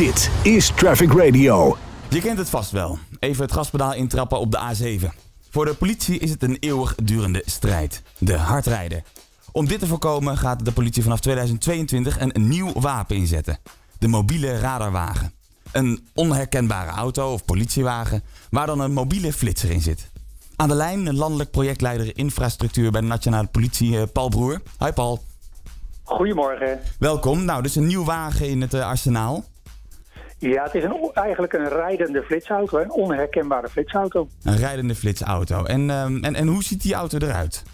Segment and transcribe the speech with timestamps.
[0.00, 1.76] Dit is Traffic Radio.
[2.10, 2.98] Je kent het vast wel.
[3.18, 5.06] Even het gaspedaal intrappen op de A7.
[5.50, 8.02] Voor de politie is het een eeuwigdurende strijd.
[8.18, 9.04] De hardrijden.
[9.52, 13.58] Om dit te voorkomen gaat de politie vanaf 2022 een nieuw wapen inzetten.
[13.98, 15.32] De mobiele radarwagen.
[15.72, 20.10] Een onherkenbare auto of politiewagen waar dan een mobiele flitser in zit.
[20.56, 24.62] Aan de lijn landelijk projectleider infrastructuur bij de Nationale Politie, eh, Paul Broer.
[24.78, 25.22] Hi Paul.
[26.02, 26.80] Goedemorgen.
[26.98, 27.44] Welkom.
[27.44, 29.44] Nou, dus een nieuw wagen in het eh, arsenaal.
[30.40, 34.28] Ja, het is een, eigenlijk een rijdende flitsauto, een onherkenbare flitsauto.
[34.42, 35.64] Een rijdende flitsauto.
[35.64, 37.64] En, ehm, en, en hoe ziet die auto eruit?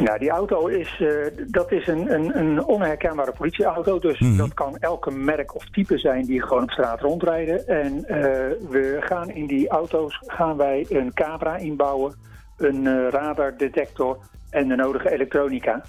[0.00, 1.10] Nou, die auto is, eh,
[1.46, 3.98] dat is een, een, een onherkenbare politieauto.
[3.98, 4.36] Dus Mhm.
[4.36, 7.66] dat kan elke merk of type zijn die gewoon op straat rondrijden.
[7.66, 8.20] En eh,
[8.70, 12.14] we gaan in die auto's gaan wij een camera inbouwen,
[12.56, 14.18] een eh, radardetector
[14.50, 15.82] en de nodige elektronica.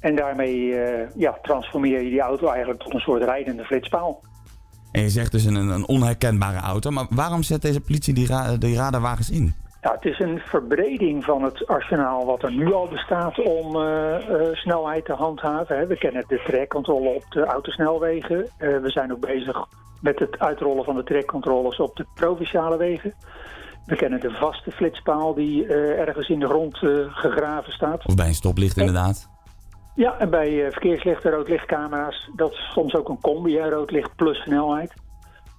[0.00, 0.74] En daarmee
[1.16, 4.22] ja, transformeer je die auto eigenlijk tot een soort rijdende flitspaal.
[4.92, 6.90] En je zegt dus een, een onherkenbare auto.
[6.90, 9.54] Maar waarom zet deze politie die, ra die radarwagens in?
[9.82, 14.16] Ja, het is een verbreding van het arsenaal wat er nu al bestaat om eh,
[14.16, 15.78] eh, snelheid te handhaven.
[15.78, 15.86] Hè.
[15.86, 18.46] We kennen de trekcontrole op de autosnelwegen.
[18.56, 19.66] Eh, we zijn ook bezig
[20.00, 23.14] met het uitrollen van de trekcontroles op de provinciale wegen.
[23.86, 26.76] We kennen de vaste flitspaal die ergens in de grond
[27.08, 28.06] gegraven staat.
[28.06, 29.28] Of bij een stoplicht inderdaad.
[29.94, 34.16] Ja, en bij eh, verkeerslichten, roodlichtcamera's, dat is soms ook een combi, hè, rood licht
[34.16, 34.94] plus snelheid.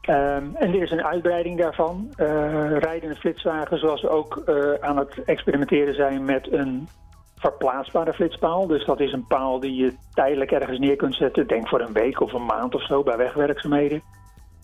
[0.01, 2.13] Ehm, en er is een uitbreiding daarvan.
[2.15, 6.87] Eh, rijdende flitswagen, zoals we ook eh, aan het experimenteren zijn met een
[7.35, 8.67] verplaatsbare flitspaal.
[8.67, 11.47] Dus dat is een paal die je tijdelijk ergens neer kunt zetten.
[11.47, 14.01] Denk voor een week of een maand of zo bij wegwerkzaamheden.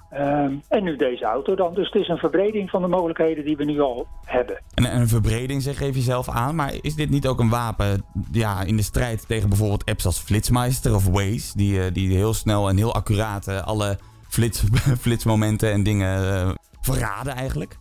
[0.10, 1.74] Ehm, en nu deze auto dan.
[1.74, 4.58] Dus het is een verbreding van de mogelijkheden die we nu al hebben.
[4.74, 6.56] En en een verbreding, zeg geef je zelf aan.
[6.56, 10.20] Maar is dit niet ook een wapen ja, in de strijd tegen bijvoorbeeld apps als
[10.20, 11.58] Flitsmeister of Waze?
[11.58, 13.98] Die, eh, die heel snel en heel accuraat eh, alle
[14.30, 14.64] flits,
[15.04, 16.50] flitsmomenten en dingen eh,
[16.82, 17.78] verraden eigenlijk?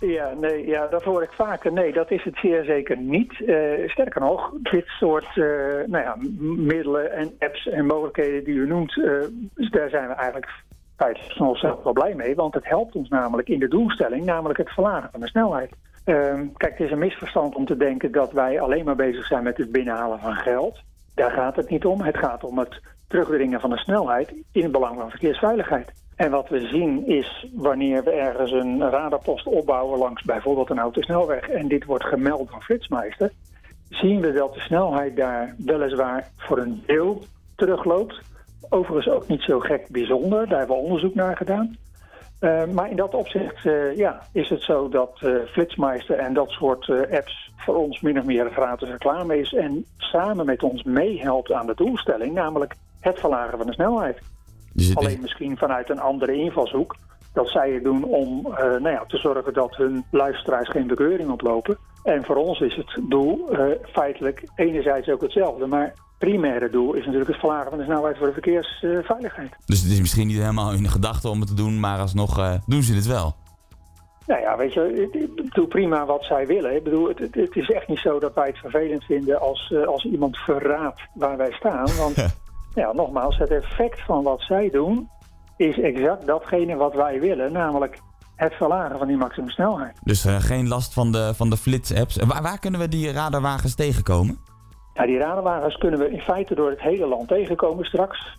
[0.00, 1.72] Ja, nee, ja, dat hoor ik vaker.
[1.72, 3.32] Nee, dat is het zeer zeker niet.
[3.86, 5.36] Sterker nog, dit soort
[5.86, 6.16] nou ja,
[6.56, 8.94] middelen en apps en mogelijkheden die u noemt,
[9.70, 10.48] daar zijn we eigenlijk
[10.98, 12.34] feitelijk van onszelf wel blij mee.
[12.34, 15.70] Want het helpt ons namelijk in de doelstelling, namelijk het verlagen van de snelheid.
[16.04, 19.42] Ehm, kijk, het is een misverstand om te denken dat wij alleen maar bezig zijn
[19.42, 20.80] met het binnenhalen van geld.
[21.14, 22.00] Daar gaat het niet om.
[22.00, 25.92] Het gaat om het terugdringen van de snelheid in het belang van verkeersveiligheid.
[26.16, 31.48] En wat we zien is wanneer we ergens een radarpost opbouwen langs bijvoorbeeld een autosnelweg
[31.48, 33.32] en dit wordt gemeld door Flitsmeister,
[33.88, 37.22] zien we dat de snelheid daar weliswaar voor een deel
[37.56, 38.20] terugloopt.
[38.68, 41.76] Overigens ook niet zo gek bijzonder, daar hebben we onderzoek naar gedaan.
[42.40, 46.50] Uh, maar in dat opzicht uh, ja, is het zo dat uh, Flitsmeister en dat
[46.50, 51.52] soort apps voor ons min of meer gratis reclame is en samen met ons meehelpt
[51.52, 54.18] aan de doelstelling, namelijk het verlagen van de snelheid.
[54.72, 56.96] Dus Alleen is, misschien vanuit een andere invalshoek.
[57.32, 61.78] Dat zij het doen om nou ja, te zorgen dat hun luisteraars geen bekeuring oplopen.
[62.02, 63.48] En voor ons is het doel
[63.82, 65.66] feitelijk enerzijds ook hetzelfde.
[65.66, 69.56] Maar primaire doel is natuurlijk het verlagen van de snelheid voor de verkeersveiligheid.
[69.66, 72.38] dus het is misschien niet helemaal in de gedachte om het te doen, maar alsnog
[72.38, 73.34] uh, doen ze het wel.
[74.26, 76.76] Nou ja, weet je, ik doe prima wat zij willen.
[76.76, 79.86] Ik bedoel, het, het, is echt niet zo dat wij het vervelend vinden als, uh,
[79.86, 81.96] als iemand verraadt waar wij staan.
[81.96, 82.16] Want
[82.74, 85.08] ja, nogmaals, het effect van wat zij doen
[85.56, 87.98] is exact datgene wat wij willen, namelijk
[88.36, 89.98] het verlagen van die maximumsnelheid.
[90.02, 92.16] Dus uh, geen last van de, van de flits-apps.
[92.16, 94.38] Waar, waar, kunnen we die radarwagens tegenkomen?
[95.06, 98.38] Die radarwagens kunnen we in feite door het hele land tegenkomen straks.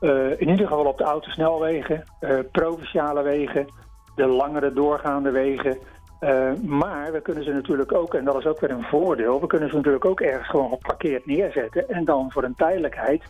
[0.00, 3.66] Uh, in ieder geval op de autosnelwegen, uh, provinciale wegen,
[4.14, 5.78] de langere doorgaande wegen.
[6.20, 9.46] Uh, maar we kunnen ze natuurlijk ook, en dat is ook weer een voordeel, we
[9.46, 13.22] kunnen ze natuurlijk ook ergens gewoon geparkeerd neerzetten en dan voor een tijdelijkheid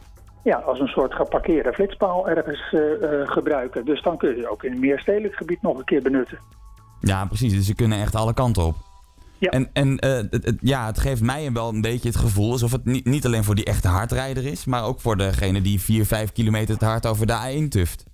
[0.42, 2.74] ja, als een soort geparkeerde flitspaal ergens
[3.30, 3.84] gebruiken.
[3.84, 6.38] Dus dan kun je ze ook in een meer stedelijk gebied nog een keer benutten.
[7.00, 7.52] Ja, precies.
[7.52, 8.87] Dus ze kunnen echt alle kanten op.
[9.38, 9.50] Ja.
[9.50, 12.72] En, en uh, het, het, ja, het geeft mij wel een beetje het gevoel alsof
[12.72, 16.06] het niet, niet alleen voor die echte hardrijder is, maar ook voor degene die 4,
[16.06, 18.04] 5 kilometer te hard over de A1 tuft.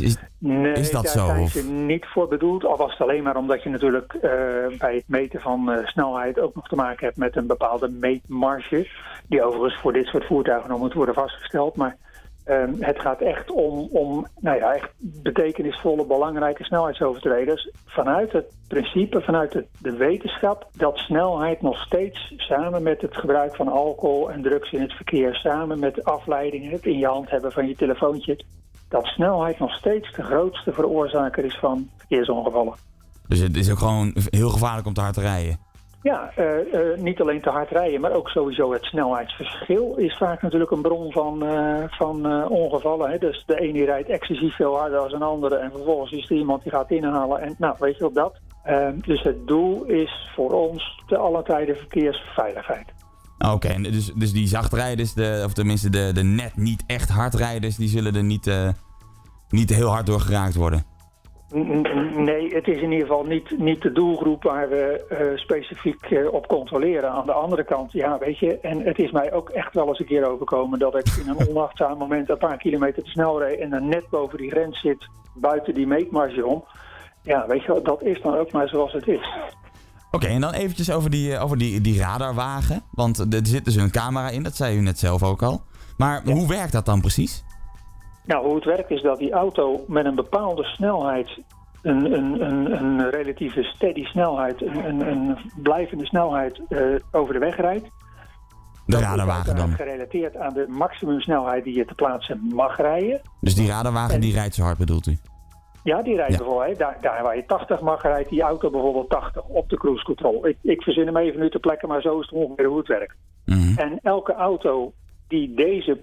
[0.00, 1.26] Is, nee, is dat daar zo?
[1.26, 1.50] zijn Of?
[1.50, 2.64] ze niet voor bedoeld.
[2.64, 4.20] Al was het alleen maar omdat je natuurlijk uh,
[4.78, 8.88] bij het meten van uh, snelheid ook nog te maken hebt met een bepaalde meetmarge.
[9.28, 11.76] Die overigens voor dit soort voertuigen nog moet worden vastgesteld.
[11.76, 11.96] Maar
[12.46, 17.70] uh, het gaat echt om, om nou ja, echt betekenisvolle, belangrijke snelheidsovertreders.
[17.84, 23.56] Vanuit het principe, vanuit de, de wetenschap, dat snelheid nog steeds samen met het gebruik
[23.56, 27.52] van alcohol en drugs in het verkeer, samen met afleidingen, het in je hand hebben
[27.52, 28.44] van je telefoontje,
[28.88, 32.74] dat snelheid nog steeds de grootste veroorzaker is van verkeersongevallen.
[33.28, 35.65] Dus het is ook gewoon heel gevaarlijk om te hard te rijden?
[36.06, 40.42] Ja, uh, uh, niet alleen te hard rijden, maar ook sowieso het snelheidsverschil is vaak
[40.42, 43.10] natuurlijk een bron van, uh, van ongevallen.
[43.10, 43.18] Hè?
[43.18, 46.62] Dus de ene rijdt excessief veel harder dan een andere en vervolgens is er iemand
[46.62, 47.40] die gaat inhalen.
[47.40, 48.40] En nou, weet je wat dat?
[49.06, 52.92] dus het doel is voor ons te alle tijden verkeersveiligheid.
[53.54, 57.88] Oké, dus, dus die zachtrijders, de, of tenminste de, de net niet echt hardrijders, die
[57.88, 58.50] zullen er niet,
[59.48, 60.84] niet heel hard door geraakt worden?
[61.48, 66.32] Nee, het is in ieder geval niet, niet de doelgroep waar we uh, specifiek uh,
[66.32, 67.10] op controleren.
[67.10, 69.98] Aan de andere kant, ja, weet je, en het is mij ook echt wel eens
[69.98, 73.58] een keer overkomen dat ik in een onachtzaam moment een paar kilometer te snel reed
[73.58, 76.64] en dan net boven die grens zit, buiten die meetmarge om.
[77.22, 79.34] Ja, weet je, dat is dan ook maar zoals het is.
[80.10, 82.82] Oké, en dan eventjes over die, eh, over die, die radarwagen.
[82.90, 85.62] Want er zit dus een camera in, dat zei u net zelf ook al.
[85.96, 87.44] Maar hoe werkt dat dan precies?
[88.26, 91.38] Nou, hoe het werkt is dat die auto met een bepaalde snelheid,
[91.82, 96.80] een, een, een, een relatieve steady snelheid, een, een blijvende snelheid uh,
[97.10, 97.88] over de weg rijdt.
[98.86, 99.70] De radarwagen dan?
[99.70, 103.20] Gerelateerd aan de maximumsnelheid die je te plaatsen mag rijden.
[103.40, 105.18] Dus die radarwagen die rijdt zo hard bedoelt u?
[105.82, 109.42] Ja, die rijdt bijvoorbeeld, daar, daar, waar je 80 mag, rijdt die auto bijvoorbeeld 80
[109.42, 110.46] op de cruise control.
[110.46, 112.86] Ik, ik verzin hem even nu te plekken, maar zo is het ongeveer hoe het
[112.86, 113.16] werkt.
[113.44, 114.92] Mm En elke auto
[115.28, 115.98] die deze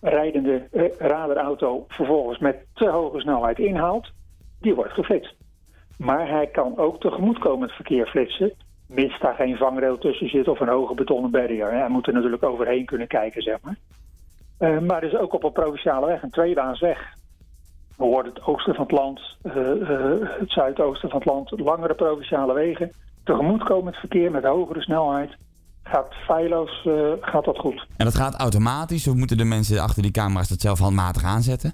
[0.00, 4.10] rijdende eh, radarauto vervolgens met te hoge snelheid inhaalt,
[4.60, 5.34] die wordt geflitst.
[5.96, 8.52] Maar hij kan ook tegemoetkomend verkeer flitsen,
[8.86, 11.72] mits daar geen vangrail tussen zit of een hoge betonnen barrier.
[11.72, 13.76] Hij moet er natuurlijk overheen kunnen kijken, zeg maar.
[14.58, 17.16] Uh, maar dus ook op een provinciale weg, een tweebaansweg.
[17.96, 22.54] Bijvoorbeeld het oosten van het land, uh, uh, het zuidoosten van het land, langere provinciale
[22.54, 22.92] wegen.
[23.24, 25.36] Tegemoetkomend verkeer met hogere snelheid
[25.88, 27.86] gaat feilloos uh, gaat dat goed.
[27.96, 31.72] En dat gaat automatisch of moeten de mensen achter die camera's dat zelf handmatig aanzetten?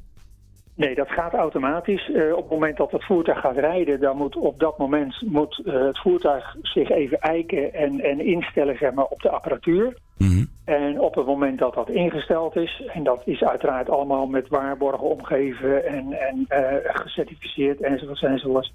[0.77, 2.09] Nee, dat gaat automatisch.
[2.09, 5.63] Uh, op het moment dat het voertuig gaat rijden, dan moet op dat moment moet,
[5.65, 9.99] uh, het voertuig zich even eiken en, en instellen zeg maar, op de apparatuur.
[10.17, 10.49] Mm -hmm.
[10.65, 15.09] En op het moment dat dat ingesteld is, en dat is uiteraard allemaal met waarborgen
[15.09, 16.47] omgeven en, en
[16.83, 18.73] gecertificeerd enzovoort enzovoort,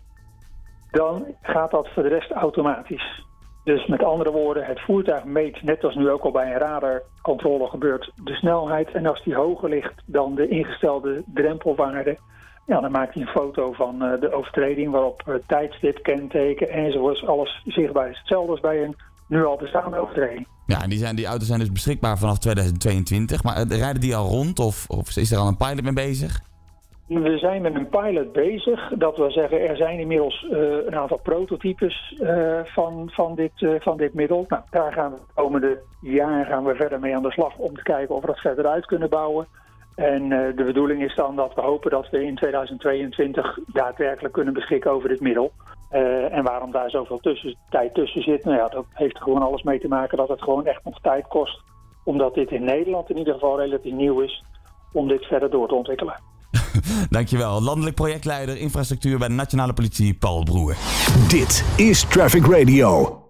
[0.91, 3.23] dan gaat dat voor de rest automatisch.
[3.63, 7.67] Dus met andere woorden, het voertuig meet, net als nu ook al bij een radarcontrole
[7.67, 8.91] gebeurt, de snelheid.
[8.91, 12.17] En als die hoger ligt dan de ingestelde drempelwaarde,
[12.65, 17.25] ja, dan maakt hij een foto van uh, de overtreding waarop uh, tijdstip, kenteken enzovoorts
[17.25, 18.17] alles zichtbaar is.
[18.17, 18.95] Hetzelfde als bij een
[19.27, 20.47] nu al bestaande overtreding.
[20.65, 23.43] Ja, die, zijn, die auto's zijn dus beschikbaar vanaf 2022.
[23.43, 26.41] Maar uh, rijden die al rond of, of is er al een pilot mee bezig?
[27.09, 28.91] We zijn met een pilot bezig.
[28.97, 33.75] Dat wil zeggen, er zijn inmiddels uh, een aantal prototypes uh, van, van, dit, uh,
[33.79, 34.45] van dit middel.
[34.47, 37.75] Nou, daar gaan we de komende jaren gaan we verder mee aan de slag om
[37.75, 39.47] te kijken of we dat verder uit kunnen bouwen.
[39.95, 44.91] En de bedoeling is dan dat we hopen dat we in 2022 daadwerkelijk kunnen beschikken
[44.91, 45.51] over dit middel.
[46.31, 47.19] en waarom daar zoveel
[47.69, 50.41] tijd tussen zit, nou ja, dat heeft er gewoon alles mee te maken dat het
[50.41, 51.61] gewoon echt nog tijd kost.
[52.03, 54.43] Omdat dit in Nederland in ieder geval relatief nieuw is
[54.93, 56.28] om dit verder door te ontwikkelen.
[57.09, 57.61] Dankjewel.
[57.61, 60.75] Landelijk projectleider infrastructuur bij de Nationale Politie, Paul Broer.
[61.27, 63.28] Dit is Traffic Radio.